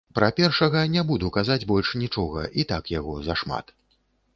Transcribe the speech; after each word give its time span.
Пра 0.19 0.27
першага 0.37 0.81
не 0.93 1.03
буду 1.11 1.29
казаць 1.37 1.59
больш 1.75 1.95
нічога, 2.07 2.49
і 2.63 2.69
так 2.73 2.95
яго 2.99 3.13
зашмат. 3.31 3.77